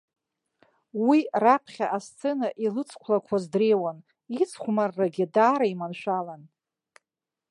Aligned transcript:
Уи 1.07 1.19
раԥхьа 1.43 1.85
асцена 1.97 2.49
илыцқәлақәаз 2.65 3.43
дреиуан, 3.51 3.97
ицхәмаррагьы 4.41 5.25
даара 5.33 5.65
иманшәалан. 5.73 6.43